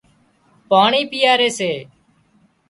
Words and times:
پاڻي 0.69 1.01
پيئاري 1.11 1.49
سي 1.57 1.71